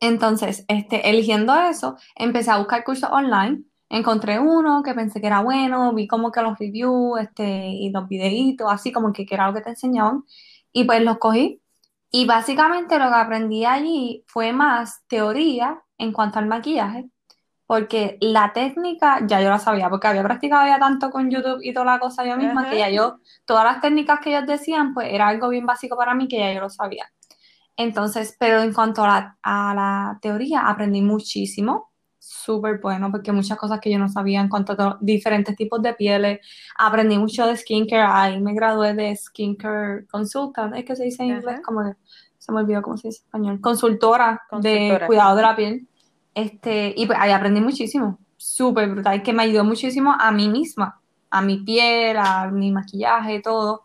[0.00, 5.40] Entonces, este, eligiendo eso, empecé a buscar cursos online encontré uno que pensé que era
[5.40, 9.54] bueno, vi como que los reviews este, y los videitos, así como que, era lo
[9.54, 10.24] que te enseñaban,
[10.72, 11.62] y pues los cogí.
[12.10, 17.10] Y básicamente lo que aprendí allí fue más teoría en cuanto al maquillaje,
[17.66, 21.72] porque la técnica ya yo la sabía, porque había practicado ya tanto con YouTube y
[21.72, 25.08] toda la cosa yo misma, que ya yo, todas las técnicas que ellos decían, pues
[25.12, 27.10] era algo bien básico para mí que ya yo lo sabía.
[27.76, 31.90] Entonces, pero en cuanto a la teoría, aprendí muchísimo
[32.26, 35.94] súper bueno porque muchas cosas que yo no sabía en cuanto a diferentes tipos de
[35.94, 36.40] pieles.
[36.76, 41.36] Aprendí mucho de skincare, ahí me gradué de skincare consultant, es que se dice en
[41.36, 41.82] inglés, como
[42.38, 45.88] se me olvidó cómo se dice en español, consultora, de cuidado de la piel.
[46.34, 51.00] Este, y pues ahí aprendí muchísimo, súper brutal, que me ayudó muchísimo a mí misma,
[51.30, 53.84] a mi piel, a mi maquillaje, todo.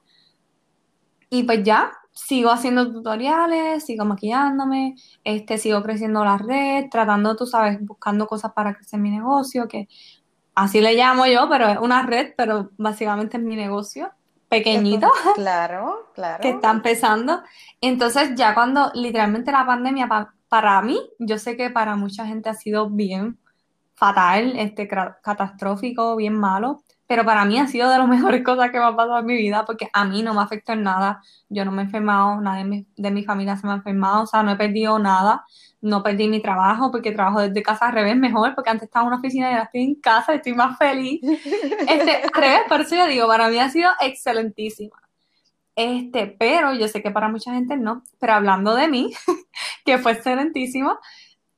[1.30, 1.92] Y pues ya,
[2.26, 8.54] sigo haciendo tutoriales, sigo maquillándome, este, sigo creciendo la red, tratando, tú sabes, buscando cosas
[8.54, 9.88] para crecer mi negocio, que
[10.56, 14.12] así le llamo yo, pero es una red, pero básicamente es mi negocio
[14.50, 15.10] pequeñito.
[15.36, 16.42] Claro, claro.
[16.42, 17.42] que está empezando.
[17.80, 20.08] Entonces ya cuando literalmente la pandemia
[20.48, 23.40] para mí, yo sé que para mucha gente ha sido bien
[23.96, 28.80] fatal, este, catastrófico, bien malo pero para mí ha sido de las mejores cosas que
[28.80, 31.22] me ha pasado en mi vida porque a mí no me afectó en nada.
[31.50, 34.44] Yo no me he enfermado, nadie de mi, familia se me ha enfermado, o sea,
[34.44, 35.44] no he perdido nada,
[35.82, 39.08] no perdí mi trabajo porque trabajo desde casa al revés mejor, porque antes estaba en
[39.08, 41.20] una oficina y ahora estoy en casa estoy más feliz.
[41.90, 44.96] Este, al revés, por eso yo digo, para mí ha sido excelentísima.
[45.76, 49.12] Este, pero yo sé que para mucha gente no, pero hablando de mí,
[49.86, 50.98] que fue excelentísimo,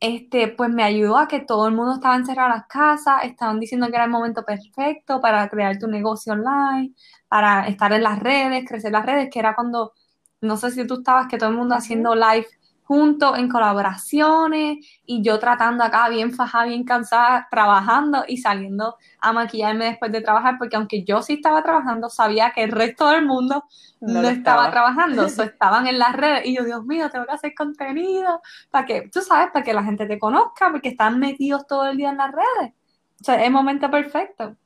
[0.03, 3.57] este, pues me ayudó a que todo el mundo estaba encerrado en las casas, estaban
[3.61, 6.93] diciendo que era el momento perfecto para crear tu negocio online,
[7.29, 9.93] para estar en las redes, crecer las redes, que era cuando,
[10.41, 12.45] no sé si tú estabas, que todo el mundo haciendo live
[12.83, 19.33] juntos en colaboraciones y yo tratando acá bien fajada, bien cansada, trabajando y saliendo a
[19.33, 23.25] maquillarme después de trabajar, porque aunque yo sí estaba trabajando, sabía que el resto del
[23.25, 23.63] mundo
[24.01, 24.69] no, estaba.
[24.69, 28.85] trabajando, so, estaban en las redes y yo, Dios mío, tengo que hacer contenido para
[28.85, 32.09] que, tú sabes, para que la gente te conozca, porque están metidos todo el día
[32.09, 32.73] en las redes.
[33.21, 34.57] O sea, es momento perfecto.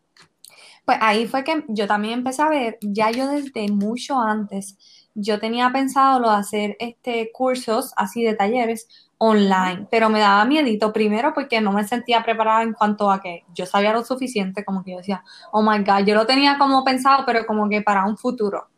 [0.88, 4.78] Pues ahí fue que yo también empecé a ver, ya yo desde mucho antes,
[5.16, 10.46] yo tenía pensado lo de hacer este, cursos así de talleres online, pero me daba
[10.46, 14.64] miedito primero porque no me sentía preparada en cuanto a que yo sabía lo suficiente,
[14.64, 17.82] como que yo decía, oh my God, yo lo tenía como pensado, pero como que
[17.82, 18.70] para un futuro.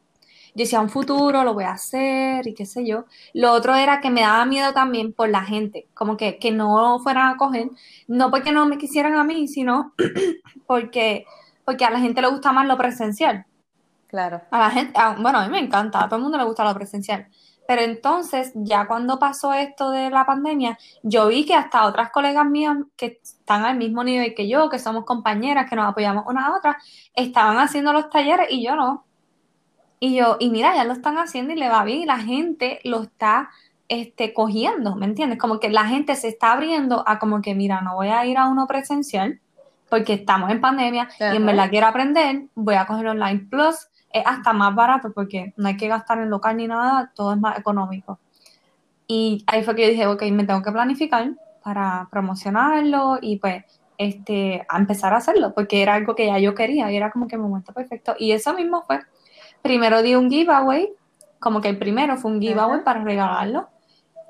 [0.55, 3.05] Yo decía, un futuro lo voy a hacer y qué sé yo.
[3.33, 6.99] Lo otro era que me daba miedo también por la gente, como que, que no
[7.03, 7.69] fueran a coger,
[8.07, 9.93] no porque no me quisieran a mí, sino
[10.67, 11.25] porque,
[11.69, 13.45] porque a la gente le gusta más lo presencial.
[14.07, 14.41] Claro.
[14.49, 16.73] A la gente, bueno, a mí me encanta, a todo el mundo le gusta lo
[16.73, 17.27] presencial.
[17.67, 22.47] Pero entonces, ya cuando pasó esto de la pandemia, yo vi que hasta otras colegas
[22.47, 26.47] mías que están al mismo nivel que yo, que somos compañeras, que nos apoyamos una
[26.47, 26.79] a otra,
[27.13, 29.05] estaban haciendo los talleres y yo no.
[29.99, 32.79] Y yo, y mira, ya lo están haciendo y le va bien y la gente
[32.83, 33.51] lo está
[33.89, 35.37] este, cogiendo, ¿me entiendes?
[35.37, 38.39] Como que la gente se está abriendo a como que, mira, no voy a ir
[38.39, 39.39] a uno presencial
[39.89, 44.23] porque estamos en pandemia y en verdad quiero aprender, voy a coger online plus es
[44.25, 47.57] hasta más barato porque no hay que gastar en local ni nada, todo es más
[47.57, 48.19] económico.
[49.07, 51.31] Y ahí fue que yo dije, ok, me tengo que planificar
[51.63, 53.63] para promocionarlo y pues
[53.97, 57.27] este, a empezar a hacerlo, porque era algo que ya yo quería y era como
[57.27, 58.15] que el momento perfecto.
[58.17, 58.99] Y eso mismo fue.
[59.61, 60.89] Primero di un giveaway
[61.39, 63.69] como que el primero fue un giveaway para regalarlo.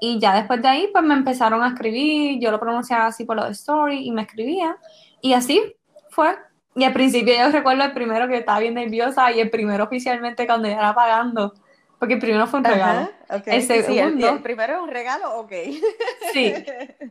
[0.02, 3.36] Y ya después de ahí, pues me empezaron a escribir, yo lo pronunciaba así por
[3.36, 4.76] los stories y me escribían.
[5.22, 5.76] Y así
[6.10, 6.36] fue.
[6.76, 10.46] Y al principio yo recuerdo el primero que estaba bien nerviosa y el primero oficialmente
[10.46, 11.54] cuando ya era pagando
[12.00, 13.10] porque el primero fue un regalo.
[13.46, 14.30] El segundo.
[14.30, 15.52] el, primero es un regalo, ok.
[16.34, 16.54] Sí,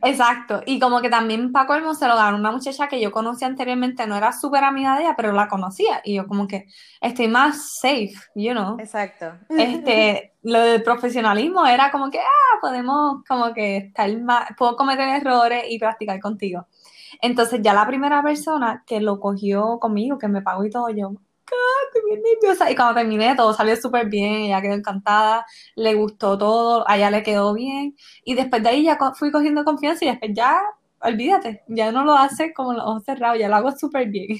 [0.03, 0.63] exacto.
[0.65, 4.07] Y como que también Paco Elmo se lo ganó una muchacha que yo conocía anteriormente,
[4.07, 6.01] no era súper amiga de ella, pero la conocía.
[6.03, 6.65] Y yo como que
[7.01, 8.79] estoy más safe, you know.
[8.79, 9.33] Exacto.
[9.49, 15.07] Este, lo del profesionalismo era como que, ah, podemos como que estar más, puedo cometer
[15.07, 16.65] errores y practicar contigo.
[17.21, 21.11] Entonces ya la primera persona que lo cogió conmigo, que me pagó y todo, yo,
[21.87, 22.69] estoy bien nerviosa.
[22.71, 27.11] Y cuando terminé, todo salió súper bien, ella quedó encantada, le gustó todo, a ella
[27.11, 27.95] le quedó bien.
[28.23, 30.59] Y después de ahí ya fui cogiendo confianza y después ya,
[31.01, 34.37] olvídate, ya no lo hace como los ojos cerrados, ya lo hago súper bien.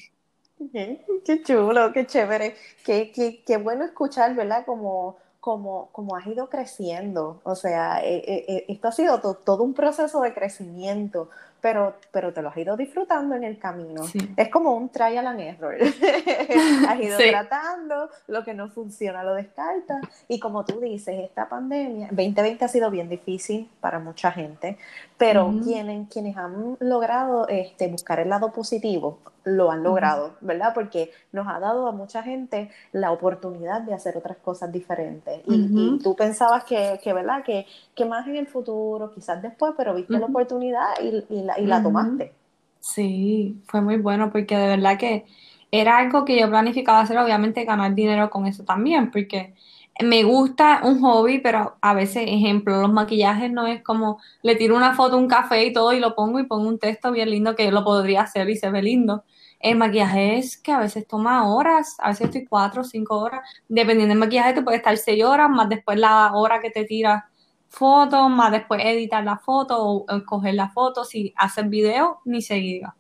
[1.26, 4.66] Qué, chulo, qué chévere, qué, qué, qué bueno escuchar, ¿verdad?
[4.66, 7.42] Como como, como has ido creciendo.
[7.44, 11.30] O sea, eh, eh, eh, esto ha sido todo un proceso de crecimiento,
[11.62, 14.04] pero, pero te lo has ido disfrutando en el camino.
[14.36, 15.76] Es como un trial and error.
[16.88, 20.02] has ido tratando, lo que no funciona lo descartas.
[20.28, 24.78] Y como tú dices, esta pandemia, 2020 ha sido bien difícil para mucha gente,
[25.18, 30.74] pero quienes, quienes han logrado este, buscar el lado positivo, lo han logrado, ¿verdad?
[30.74, 35.42] Porque nos ha dado a mucha gente la oportunidad de hacer otras cosas diferentes.
[35.46, 37.44] Y, tú pensabas que, que ¿verdad?
[37.44, 41.60] Que, que, más en el futuro, quizás después, pero viste la oportunidad y, y la,
[41.60, 42.34] y la tomaste.
[42.80, 45.26] Sí, fue muy bueno porque de verdad que
[45.72, 49.54] era algo que yo planificaba hacer, obviamente ganar dinero con eso también, porque
[50.02, 54.76] me gusta un hobby, pero a veces, ejemplo, los maquillajes no es como le tiro
[54.76, 57.56] una foto, un café y todo y lo pongo y pongo un texto bien lindo
[57.56, 59.26] que yo lo podría hacer y se ve lindo.
[59.60, 63.42] El maquillaje es que a veces toma horas, a veces estoy cuatro o cinco horas,
[63.68, 67.24] dependiendo del maquillaje te puede estar seis horas, más después la hora que te tiras
[67.70, 72.56] fotos, más después editar la foto o, coger la foto, si haces video, ni se
[72.56, 72.96] diga.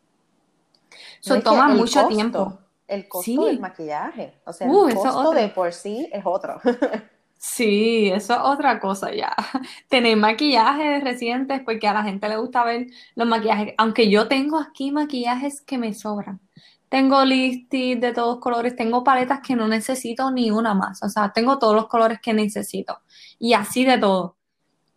[1.21, 2.59] Eso toma mucho tiempo.
[2.87, 6.59] El costo del maquillaje, o sea, uh, el costo de por sí es otro.
[7.41, 9.33] Sí, eso es otra cosa ya.
[9.87, 13.75] Tener maquillajes recientes porque a la gente le gusta ver los maquillajes.
[13.77, 16.41] Aunque yo tengo aquí maquillajes que me sobran.
[16.89, 21.01] Tengo lipstick de todos colores, tengo paletas que no necesito ni una más.
[21.01, 22.99] O sea, tengo todos los colores que necesito.
[23.39, 24.38] Y así de todo.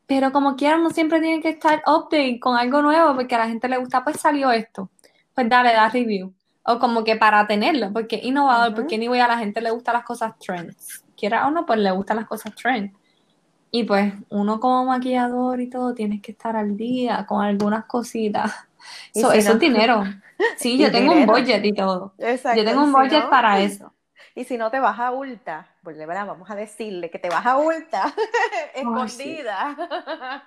[0.07, 3.49] Pero como quieran, no siempre tienen que estar update con algo nuevo porque a la
[3.49, 4.91] gente le gusta, pues salió esto.
[5.35, 6.35] Pues dale, da review.
[6.65, 9.71] O como que para tenerlo, porque es innovador, porque ni voy a la gente le
[9.71, 12.93] gustan las cosas trends quiera o no, pues le gustan las cosas trend.
[13.71, 18.53] Y pues uno como maquillador y todo tienes que estar al día con algunas cositas.
[19.15, 20.03] eso es dinero.
[20.57, 22.15] Sí, yo tengo un budget y todo.
[22.19, 23.93] yo tengo un budget para eso.
[24.35, 27.59] Y si no te vas a Ulta, pues vamos a decirle que te vas a
[27.59, 28.14] Ulta
[28.75, 30.47] escondida.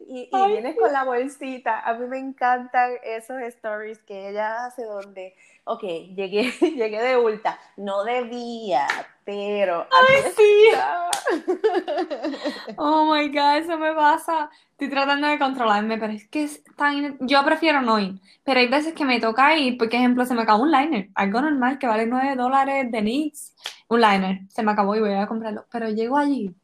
[0.00, 1.80] y, vienes con la bolsita.
[1.80, 5.34] A mí me encantan esos stories que ella hace donde,
[5.64, 7.58] ok, llegué, llegué de Ulta.
[7.76, 8.86] No debía,
[9.24, 9.86] pero.
[9.90, 11.44] ¡Ay, sí!
[12.76, 14.50] oh my god, eso me pasa.
[14.72, 17.16] Estoy tratando de controlarme, pero es que es tan.
[17.20, 20.42] Yo prefiero no ir, pero hay veces que me toca ir, porque, ejemplo, se me
[20.42, 23.54] acabó un liner, algo normal que vale 9 dólares de NYX,
[23.88, 25.66] un liner, se me acabó y voy a comprarlo.
[25.70, 26.54] Pero llego allí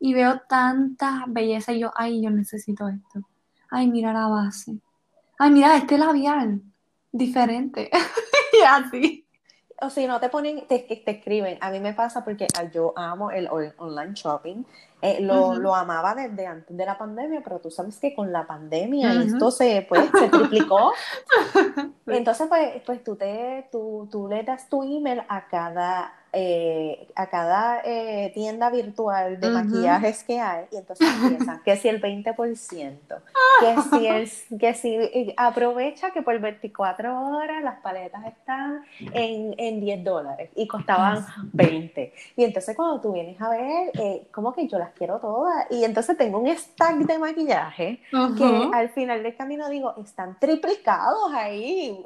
[0.00, 3.20] y veo tanta belleza y yo, ay, yo necesito esto.
[3.70, 4.78] Ay, mira la base.
[5.38, 6.62] Ay, mira este labial,
[7.12, 7.90] diferente.
[8.52, 9.28] y así
[9.80, 11.58] o si no te ponen, te, te, escriben.
[11.60, 14.64] A mí me pasa porque yo amo el online shopping.
[15.00, 18.48] Eh, lo, lo, amaba desde antes de la pandemia, pero tú sabes que con la
[18.48, 20.92] pandemia esto se, pues, se triplicó.
[22.06, 27.28] Entonces, pues, pues tú, te, tú, tú le das tu email a cada eh, a
[27.28, 32.98] cada eh, tienda virtual de maquillajes que hay y entonces empiezan que si el 20%,
[33.60, 38.84] que si, el, que si aprovecha que por 24 horas las paletas están
[39.14, 41.24] en, en 10 dólares y costaban
[41.54, 42.12] 20.
[42.36, 45.84] Y entonces cuando tú vienes a ver, eh, como que yo las quiero todas y
[45.84, 48.02] entonces tengo un stack de maquillaje
[48.36, 52.02] que al final del camino digo, están triplicados ahí.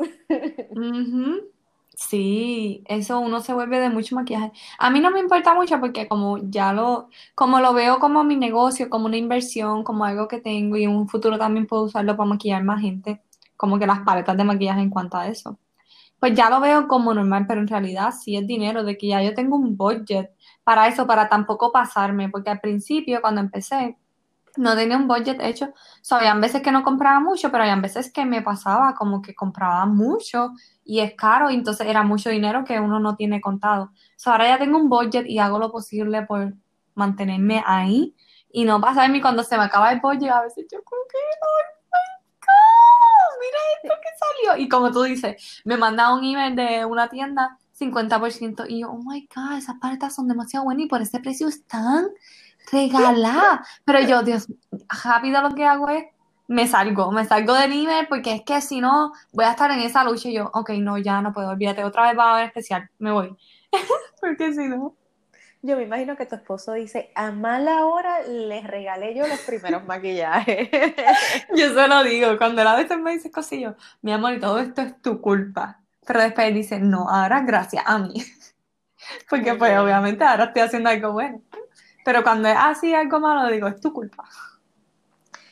[1.94, 4.52] Sí, eso uno se vuelve de mucho maquillaje.
[4.78, 8.36] A mí no me importa mucho porque como ya lo, como lo veo como mi
[8.36, 12.16] negocio, como una inversión, como algo que tengo y en un futuro también puedo usarlo
[12.16, 13.20] para maquillar más gente,
[13.56, 15.58] como que las paletas de maquillaje en cuanto a eso.
[16.18, 19.22] Pues ya lo veo como normal, pero en realidad sí es dinero, de que ya
[19.22, 20.30] yo tengo un budget
[20.64, 23.96] para eso, para tampoco pasarme, porque al principio cuando empecé,
[24.56, 25.66] no tenía un budget hecho.
[25.66, 29.22] O sea, habían veces que no compraba mucho, pero habían veces que me pasaba como
[29.22, 30.52] que compraba mucho
[30.84, 33.92] y es caro, entonces era mucho dinero que uno no tiene contado.
[34.26, 36.54] O ahora ya tengo un budget y hago lo posible por
[36.94, 38.14] mantenerme ahí
[38.50, 41.82] y no pasarme cuando se me acaba el pollo, a veces yo como que, oh
[43.40, 44.62] mira esto que salió.
[44.62, 48.98] Y como tú dices, me manda un email de una tienda, 50%, y yo, oh
[49.02, 52.08] my God, esas paletas son demasiado buenas y por ese precio están
[52.70, 53.66] regaladas.
[53.84, 54.46] Pero yo, Dios,
[55.02, 56.04] rápido lo que hago es
[56.48, 59.80] me salgo, me salgo del email porque es que si no voy a estar en
[59.80, 62.46] esa lucha y yo, ok, no, ya no puedo, olvídate, otra vez va a haber
[62.46, 63.34] especial, me voy.
[64.20, 64.94] porque si no.
[65.64, 69.84] Yo me imagino que tu esposo dice, a mala hora les regalé yo los primeros
[69.86, 70.68] maquillajes.
[71.56, 74.58] yo se lo digo, cuando él a veces me dice cosillo, mi amor, y todo
[74.58, 75.81] esto es tu culpa.
[76.06, 78.14] Pero después dice, no, ahora gracias a mí.
[79.28, 81.40] porque pues obviamente ahora estoy haciendo algo bueno.
[82.04, 84.24] Pero cuando es así algo malo, digo, es tu culpa.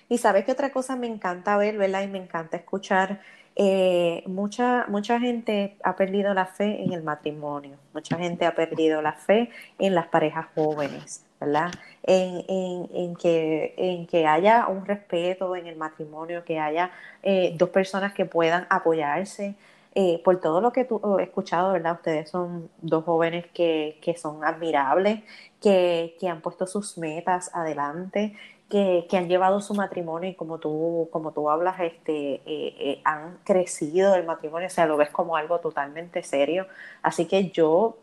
[0.08, 2.02] Y sabes que otra cosa me encanta ver, ¿verdad?
[2.02, 3.20] Y me encanta escuchar.
[3.56, 9.02] Eh, mucha, mucha gente ha perdido la fe en el matrimonio, mucha gente ha perdido
[9.02, 11.70] la fe en las parejas jóvenes, ¿verdad?
[12.02, 16.90] En, en, que, en que haya un respeto en el matrimonio, que haya
[17.22, 19.56] eh, dos personas que puedan apoyarse.
[19.94, 21.94] Eh, por todo lo que tú he escuchado, ¿verdad?
[21.94, 25.24] Ustedes son dos jóvenes que, que son admirables,
[25.60, 28.36] que, que, han puesto sus metas adelante,
[28.70, 33.38] que, han llevado su matrimonio y como tú, como tú hablas, este, eh, eh, han
[33.44, 36.66] crecido el matrimonio, o sea, lo ves como algo totalmente serio.
[37.02, 37.98] Así que yo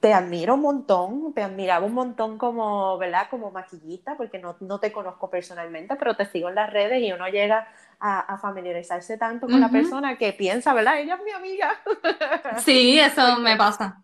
[0.00, 3.28] te admiro un montón, te admiraba un montón como, ¿verdad?
[3.30, 7.12] Como maquillista, porque no, no te conozco personalmente, pero te sigo en las redes y
[7.12, 7.68] uno llega
[8.00, 10.98] a, familiarizarse tanto con la persona que piensa, ¿verdad?
[11.00, 11.72] Ella es mi amiga.
[12.64, 14.02] Sí, eso me pasa.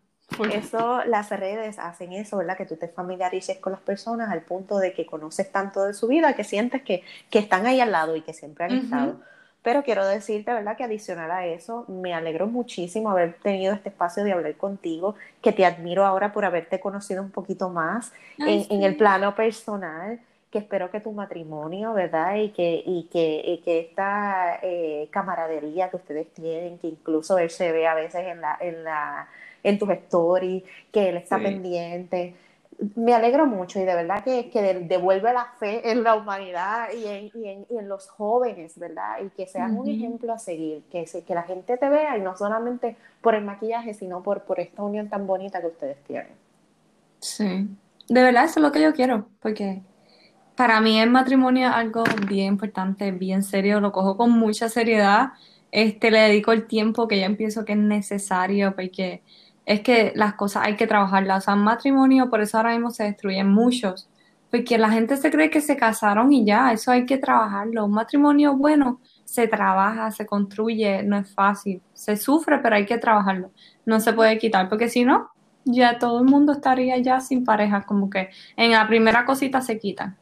[0.53, 2.57] Eso, las redes hacen eso, ¿verdad?
[2.57, 6.09] Que tú te familiarices con las personas al punto de que conoces tanto de su
[6.09, 9.21] vida que sientes que, que están ahí al lado y que siempre han estado.
[9.67, 10.77] Pero quiero decirte, ¿verdad?
[10.77, 15.51] Que adicional a eso, me alegro muchísimo haber tenido este espacio de hablar contigo, que
[15.51, 20.21] te admiro ahora por haberte conocido un poquito más en, el plano personal,
[20.53, 22.37] que espero que tu matrimonio, ¿verdad?
[22.37, 27.73] Y que, y que, que esta eh, camaradería que ustedes tienen, que incluso él se
[27.73, 28.57] ve a veces en la...
[28.61, 29.29] En la
[29.65, 30.63] en tus stories,
[30.93, 32.35] que él está pendiente.
[32.95, 37.07] Me alegro mucho y de verdad que, que devuelve la fe en la humanidad y
[37.07, 39.21] en, y en, y en los jóvenes, ¿verdad?
[39.25, 42.37] Y que sean un ejemplo a seguir, que, que la gente te vea y no
[42.37, 46.39] solamente por el maquillaje, sino por, por esta unión tan bonita que ustedes tienen.
[47.21, 47.69] Sí,
[48.09, 49.83] de verdad eso es lo que yo quiero, porque
[50.57, 55.31] para mí el matrimonio es algo bien importante, bien serio, lo cojo con mucha seriedad,
[55.73, 59.23] este, le dedico el tiempo que yo pienso que es necesario, porque
[59.67, 61.39] es que las cosas hay que trabajarlas.
[61.39, 64.09] O sea, matrimonio, por eso ahora mismo se destruyen muchos.
[64.51, 67.85] Porque la gente se cree que se casaron y ya, eso hay que trabajarlo.
[67.85, 71.83] Un matrimonio bueno se trabaja, se construye, no es fácil.
[71.93, 73.51] Se sufre, pero hay que trabajarlo.
[73.85, 75.31] No se puede quitar, porque si no,
[75.65, 79.81] ya todo el mundo estaría ya sin pareja, como que en la primera cosita se
[79.81, 80.17] quitan.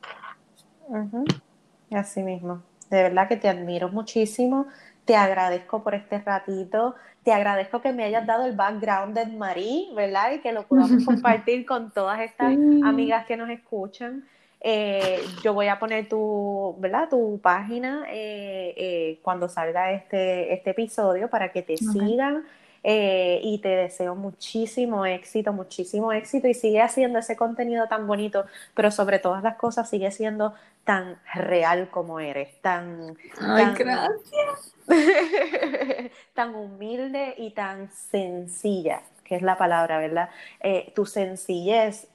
[1.91, 2.63] Así mismo.
[2.91, 4.67] De verdad que te admiro muchísimo.
[5.05, 6.95] Te agradezco por este ratito.
[7.23, 10.33] Te agradezco que me hayas dado el background de Marí, ¿verdad?
[10.33, 14.25] Y que lo podamos compartir con todas estas amigas que nos escuchan.
[14.67, 17.11] Eh, yo voy a poner tu, ¿verdad?
[17.11, 22.45] tu página eh, eh, cuando salga este, este episodio para que te sigan.
[22.87, 28.91] Y te deseo muchísimo éxito, muchísimo éxito y sigue haciendo ese contenido tan bonito, pero
[28.91, 30.55] sobre todas las cosas sigue siendo
[30.85, 33.17] tan real como eres, tan...
[33.41, 34.75] Ay, gracias.
[36.35, 40.29] tan humilde y tan sencilla, que es la palabra, ¿verdad?
[40.61, 42.07] Eh, tu sencillez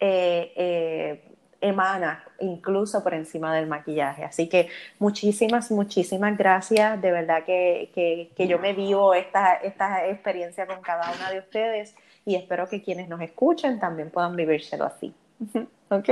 [0.00, 0.85] eh, eh,
[1.60, 4.24] emana incluso por encima del maquillaje.
[4.24, 7.00] Así que muchísimas, muchísimas gracias.
[7.00, 11.94] De verdad que, yo me vivo esta, esta experiencia con cada una de ustedes
[12.24, 15.14] y espero que quienes nos escuchen también puedan vivírselo así.
[15.90, 16.08] ¿Ok?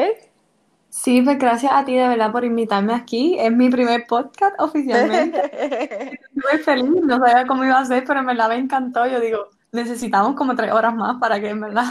[0.89, 3.37] Sí, pues gracias a ti de verdad por invitarme aquí.
[3.37, 5.41] Es mi primer podcast oficialmente.
[6.37, 9.05] Estoy feliz, no sabía cómo iba a ser, pero me la me encantó.
[9.05, 11.85] Yo digo, necesitamos como tres horas más para que en verdad.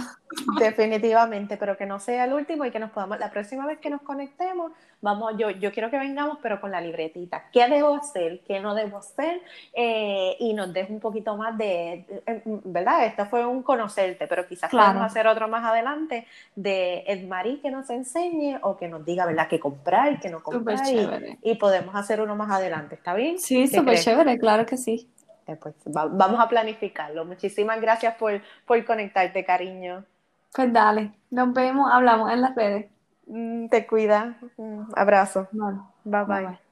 [0.57, 3.89] Definitivamente, pero que no sea el último y que nos podamos, la próxima vez que
[3.89, 4.71] nos conectemos,
[5.01, 7.43] vamos, yo, yo quiero que vengamos, pero con la libretita.
[7.51, 8.41] ¿Qué debo hacer?
[8.47, 9.41] ¿Qué no debo hacer?
[9.73, 12.05] Eh, y nos des un poquito más de,
[12.63, 13.05] ¿verdad?
[13.05, 16.25] Esto fue un conocerte, pero quizás podamos hacer otro más adelante
[16.55, 19.47] de Edmarí que nos enseñe o que nos diga, ¿verdad?
[19.47, 20.79] qué comprar, qué no comprar.
[20.89, 23.37] Y, y, podemos hacer uno más adelante, ¿está bien?
[23.39, 25.09] Sí, súper chévere, claro que sí.
[25.47, 27.25] Eh, pues vamos a planificarlo.
[27.25, 30.05] Muchísimas gracias por, por conectarte, cariño.
[30.53, 32.85] Pues dale, nos vemos, hablamos en las redes.
[33.27, 34.37] Mm, te cuida.
[34.57, 35.47] Un abrazo.
[36.03, 36.23] bye.
[36.25, 36.62] bye.